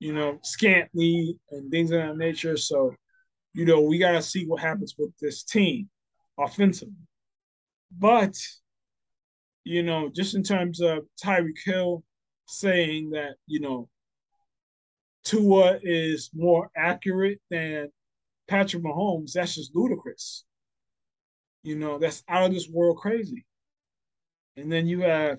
[0.00, 2.58] you know, Scantling and things of that nature.
[2.58, 2.94] So,
[3.54, 5.88] you know, we got to see what happens with this team
[6.38, 6.94] offensively.
[7.98, 8.34] But,
[9.64, 12.02] you know, just in terms of Tyreek Hill
[12.50, 13.88] saying that, you know,
[15.24, 17.88] Tua is more accurate than
[18.48, 20.44] Patrick Mahomes, that's just ludicrous.
[21.62, 23.44] You know, that's out of this world crazy.
[24.56, 25.38] And then you have,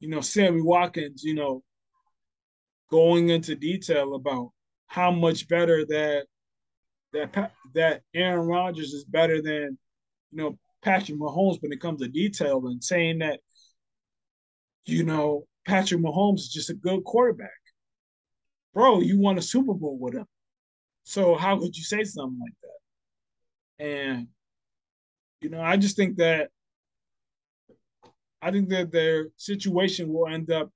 [0.00, 1.62] you know, Sammy Watkins, you know,
[2.90, 4.50] going into detail about
[4.86, 6.26] how much better that
[7.12, 9.78] that that Aaron Rodgers is better than
[10.30, 13.40] you know Patrick Mahomes when it comes to detail and saying that
[14.84, 17.50] you know Patrick Mahomes is just a good quarterback.
[18.72, 20.26] Bro, you won a Super Bowl with him.
[21.02, 23.84] So how could you say something like that?
[23.84, 24.28] And
[25.40, 26.50] you know, I just think that
[28.40, 30.70] I think that their situation will end up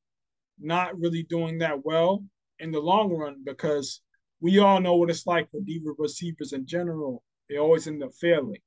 [0.59, 2.24] not really doing that well
[2.59, 4.03] in the long run because
[4.41, 7.22] we all know what it's like for diva receivers in general.
[7.49, 8.61] They always end up failing.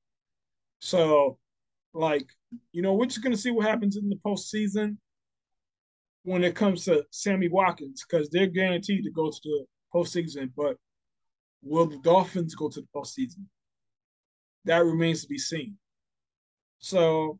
[0.79, 1.37] So,
[1.93, 2.27] like,
[2.71, 4.97] you know, we're just gonna see what happens in the postseason
[6.23, 10.51] when it comes to Sammy Watkins because they're guaranteed to go to the postseason.
[10.55, 10.77] But
[11.61, 13.45] will the Dolphins go to the postseason?
[14.65, 15.77] That remains to be seen.
[16.79, 17.39] So,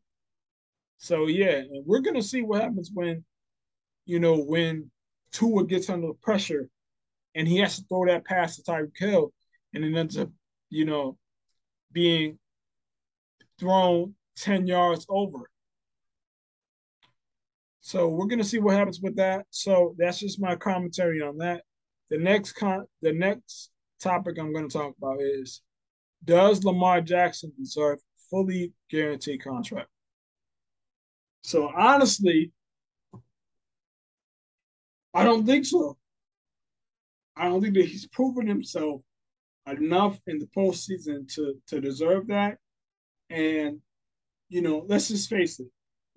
[0.97, 3.25] So yeah, and we're gonna see what happens when,
[4.05, 4.89] you know, when
[5.31, 6.69] Tua gets under pressure
[7.36, 9.34] and he has to throw that pass to Tyreek Hill
[9.73, 10.29] and it ends up,
[10.69, 11.17] you know,
[11.91, 12.39] being
[13.59, 15.49] thrown 10 yards over.
[17.86, 19.45] So we're gonna see what happens with that.
[19.49, 21.63] So that's just my commentary on that.
[22.09, 23.71] The next con the next
[24.01, 25.61] topic I'm gonna talk about is
[26.23, 29.89] does Lamar Jackson deserve fully guaranteed contract?
[31.43, 32.53] So honestly,
[35.13, 35.97] I don't think so.
[37.36, 39.01] I don't think that he's proven himself
[39.67, 42.59] enough in the postseason to to deserve that.
[43.29, 43.81] And
[44.47, 45.67] you know, let's just face it,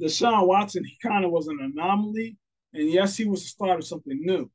[0.01, 2.37] Deshaun Watson, he kind of was an anomaly.
[2.75, 4.51] And yes, he was the start of something new.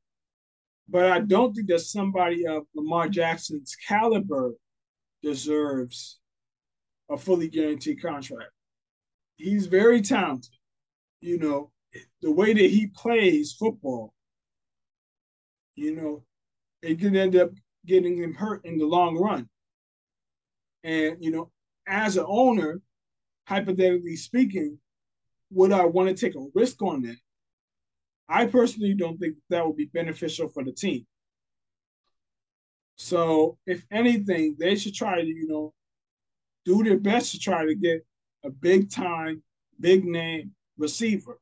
[0.88, 4.52] But I don't think that somebody of Lamar Jackson's caliber
[5.22, 6.20] deserves
[7.10, 8.50] a fully guaranteed contract.
[9.36, 10.52] He's very talented.
[11.20, 11.70] You know,
[12.20, 14.12] the way that he plays football,
[15.74, 16.24] you know,
[16.82, 17.50] it can end up
[17.86, 19.48] getting him hurt in the long run.
[20.84, 21.50] And, you know,
[21.86, 22.80] as an owner,
[23.46, 24.78] hypothetically speaking,
[25.52, 27.16] would I want to take a risk on that?
[28.28, 31.06] I personally don't think that would be beneficial for the team.
[32.96, 35.74] So, if anything, they should try to, you know,
[36.64, 38.06] do their best to try to get
[38.44, 39.42] a big time,
[39.80, 41.38] big name receiver.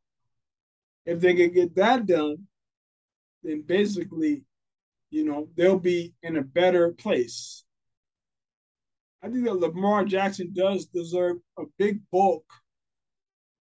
[1.04, 2.46] If they can get that done,
[3.42, 4.42] then basically,
[5.10, 7.64] you know, they'll be in a better place.
[9.22, 12.44] I think that Lamar Jackson does deserve a big bulk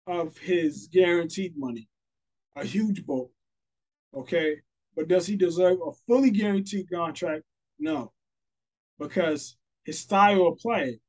[0.07, 1.87] of his guaranteed money,
[2.55, 3.31] a huge bulk.
[4.15, 4.57] Okay.
[4.95, 7.43] But does he deserve a fully guaranteed contract?
[7.79, 8.11] No.
[8.99, 10.99] Because his style of play,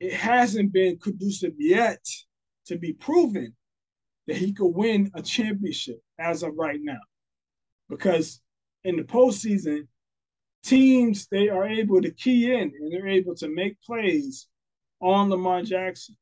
[0.00, 2.04] it hasn't been conducive yet
[2.66, 3.54] to be proven
[4.26, 7.00] that he could win a championship as of right now.
[7.88, 8.40] Because
[8.84, 9.86] in the postseason,
[10.62, 14.46] teams they are able to key in and they're able to make plays
[15.00, 16.16] on Lamar Jackson.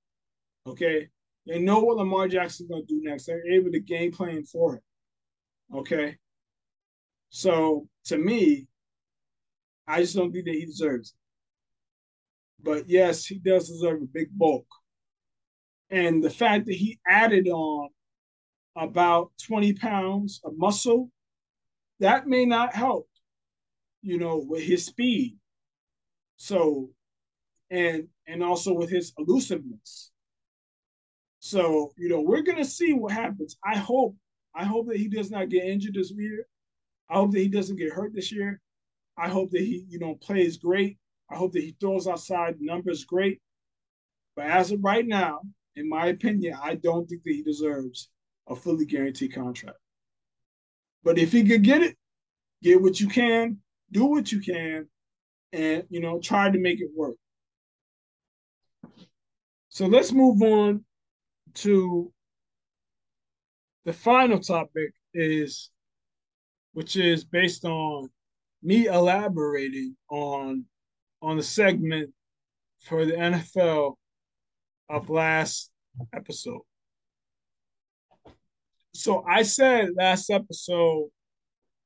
[0.66, 1.08] Okay.
[1.46, 3.26] They know what Lamar Jackson's gonna do next.
[3.26, 4.82] They're able to game plan for it.
[5.74, 6.16] Okay.
[7.30, 8.68] So to me,
[9.86, 11.16] I just don't think that he deserves it.
[12.64, 14.66] But yes, he does deserve a big bulk.
[15.90, 17.88] And the fact that he added on
[18.76, 21.10] about 20 pounds of muscle,
[22.00, 23.08] that may not help,
[24.00, 25.36] you know, with his speed.
[26.36, 26.90] So,
[27.70, 30.11] and and also with his elusiveness.
[31.44, 33.56] So, you know, we're gonna see what happens.
[33.64, 34.14] I hope,
[34.54, 36.46] I hope that he does not get injured this year.
[37.10, 38.60] I hope that he doesn't get hurt this year.
[39.18, 40.98] I hope that he, you know, plays great.
[41.28, 43.42] I hope that he throws outside numbers great.
[44.36, 45.40] But as of right now,
[45.74, 48.08] in my opinion, I don't think that he deserves
[48.48, 49.78] a fully guaranteed contract.
[51.02, 51.96] But if he could get it,
[52.62, 53.58] get what you can,
[53.90, 54.86] do what you can,
[55.52, 57.16] and you know, try to make it work.
[59.70, 60.84] So let's move on
[61.54, 62.12] to
[63.84, 65.70] the final topic is
[66.72, 68.08] which is based on
[68.62, 70.64] me elaborating on
[71.20, 72.10] on the segment
[72.80, 73.94] for the NFL
[74.88, 75.70] of last
[76.14, 76.62] episode.
[78.94, 81.08] So I said last episode,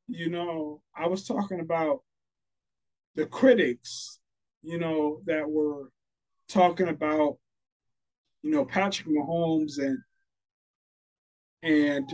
[0.08, 2.00] you know, I was talking about
[3.14, 4.18] the critics,
[4.62, 5.90] you know, that were
[6.48, 7.38] talking about
[8.42, 9.98] you know, Patrick Mahomes and
[11.62, 12.12] and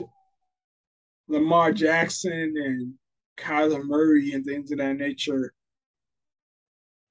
[1.29, 2.95] Lamar Jackson and
[3.37, 5.53] Kyler Murray and things of that nature.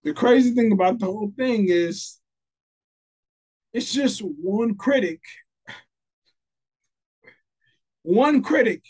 [0.03, 2.19] The crazy thing about the whole thing is
[3.73, 5.21] it's just one critic.
[8.03, 8.83] One critic.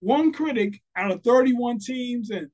[0.00, 2.48] One critic out of 31 teams and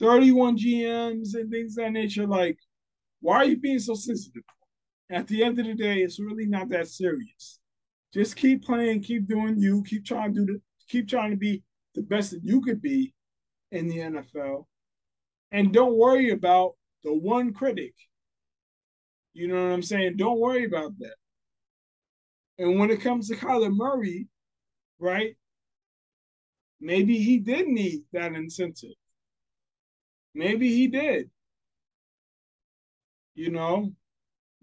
[0.00, 2.26] 31 GMs and things of that nature.
[2.26, 2.58] Like,
[3.20, 4.42] why are you being so sensitive?
[5.10, 7.60] At the end of the day, it's really not that serious.
[8.12, 11.62] Just keep playing, keep doing you, keep trying to do the, keep trying to be
[11.94, 13.12] the best that you could be
[13.70, 14.66] in the NFL,
[15.50, 17.94] and don't worry about the one critic.
[19.32, 20.16] You know what I'm saying?
[20.16, 21.16] Don't worry about that.
[22.58, 24.28] And when it comes to Kyler Murray,
[25.00, 25.36] right?
[26.80, 28.94] Maybe he did need that incentive.
[30.34, 31.30] Maybe he did.
[33.34, 33.92] You know,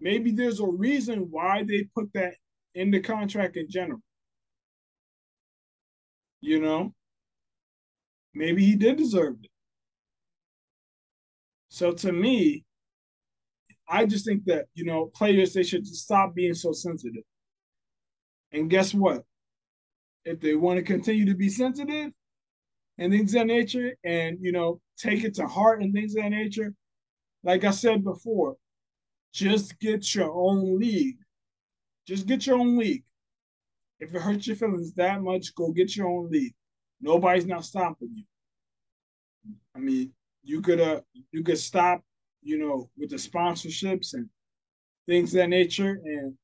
[0.02, 2.34] maybe there's a reason why they put that
[2.74, 4.00] in the contract in general.
[6.40, 6.92] You know,
[8.34, 9.50] maybe he did deserve it.
[11.68, 12.64] So to me,
[13.88, 17.22] I just think that, you know, players, they should stop being so sensitive.
[18.52, 19.22] And guess what?
[20.24, 22.10] If they want to continue to be sensitive
[22.98, 26.22] and things of that nature, and you know, take it to heart and things of
[26.22, 26.74] that nature,
[27.42, 28.56] like I said before,
[29.32, 31.18] just get your own league.
[32.06, 33.04] Just get your own league.
[33.98, 36.54] If it hurts your feelings that much, go get your own league.
[37.00, 38.24] Nobody's not stopping you.
[39.74, 40.12] I mean,
[40.42, 42.02] you could uh you could stop,
[42.42, 44.28] you know, with the sponsorships and
[45.06, 46.34] things that nature, and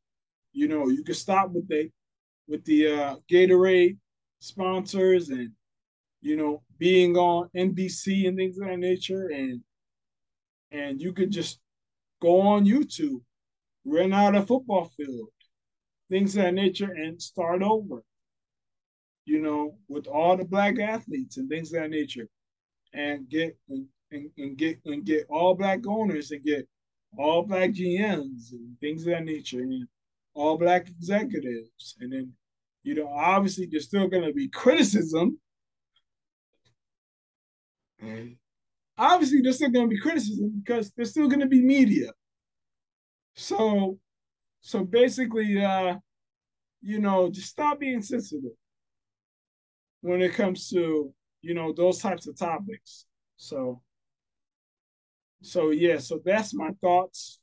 [0.52, 1.90] you know, you could stop with the
[2.46, 3.98] with the uh Gatorade
[4.40, 5.50] sponsors and
[6.20, 9.60] you know being on NBC and things of that nature, and
[10.70, 11.60] and you could just
[12.20, 13.20] go on YouTube,
[13.84, 15.28] rent out a football field,
[16.10, 18.02] things of that nature, and start over.
[19.24, 22.28] You know, with all the black athletes and things of that nature,
[22.94, 26.66] and get and, and, get and get all black owners and get
[27.18, 29.86] all black GMs and things of that nature, and
[30.34, 32.32] all black executives, and then
[32.82, 35.38] you know, obviously there's still going to be criticism.
[38.98, 42.10] Obviously there's still going to be criticism because there's still going to be media.
[43.34, 43.98] So,
[44.60, 45.96] so basically, uh,
[46.82, 48.50] you know, just stop being sensitive
[50.00, 53.06] when it comes to you know those types of topics.
[53.36, 53.82] So,
[55.42, 57.40] so yeah, so that's my thoughts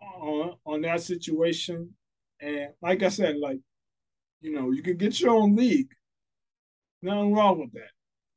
[0.00, 1.94] on on that situation.
[2.40, 3.60] And like I said, like
[4.40, 5.90] you know, you can get your own league.
[7.00, 7.90] Nothing wrong with that.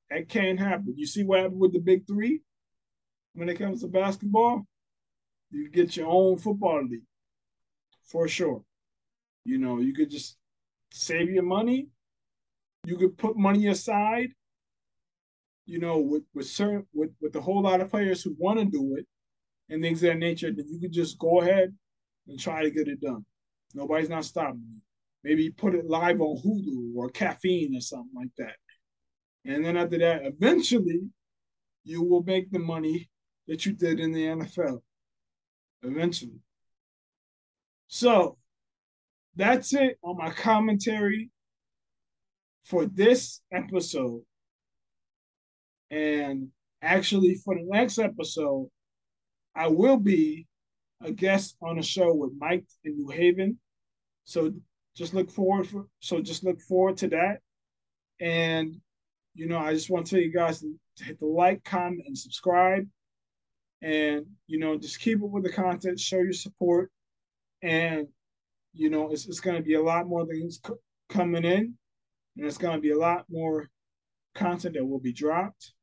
[0.10, 0.94] That can't happen.
[0.96, 2.42] You see what happened with the big three
[3.34, 4.66] when it comes to basketball?
[5.52, 7.02] You get your own football league
[8.04, 8.64] for sure.
[9.46, 10.38] You know, you could just
[10.92, 11.88] save your money.
[12.86, 14.30] You could put money aside.
[15.66, 18.66] You know, with with certain with with a whole lot of players who want to
[18.66, 19.08] do it
[19.70, 21.74] and things of that nature, then you could just go ahead
[22.28, 23.26] and try to get it done.
[23.74, 24.82] Nobody's not stopping you.
[25.24, 28.56] Maybe put it live on Hulu or Caffeine or something like that.
[29.46, 31.02] And then after that, eventually,
[31.84, 33.10] you will make the money
[33.48, 34.82] that you did in the NFL.
[35.84, 36.40] Eventually.
[37.88, 38.38] So
[39.36, 41.30] that's it on my commentary
[42.64, 44.22] for this episode.
[45.92, 46.50] And
[46.82, 48.70] actually, for the next episode,
[49.56, 50.48] I will be
[51.02, 53.60] a guest on a show with Mike in New Haven.
[54.24, 54.54] So
[54.96, 57.40] just look forward for so just look forward to that.
[58.20, 58.82] And
[59.36, 62.18] you know, I just want to tell you guys to hit the like, comment, and
[62.18, 62.88] subscribe.
[63.82, 66.90] And you know, just keep up with the content, show your support,
[67.62, 68.08] and
[68.74, 70.74] you know, it's it's going to be a lot more things c-
[71.10, 71.74] coming in,
[72.38, 73.70] and it's going to be a lot more
[74.34, 75.74] content that will be dropped.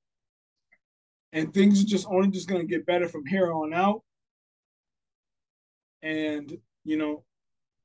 [1.34, 4.02] And things are just only just going to get better from here on out.
[6.02, 7.24] And you know,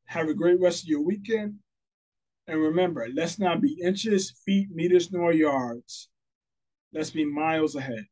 [0.05, 1.55] have a great rest of your weekend.
[2.47, 6.09] And remember, let's not be inches, feet, meters, nor yards.
[6.93, 8.05] Let's be miles ahead.